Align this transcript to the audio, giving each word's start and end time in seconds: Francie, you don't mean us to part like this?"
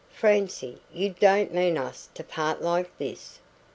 Francie, 0.09 0.81
you 0.91 1.11
don't 1.19 1.53
mean 1.53 1.77
us 1.77 2.09
to 2.15 2.23
part 2.23 2.59
like 2.59 2.97
this?" 2.97 3.37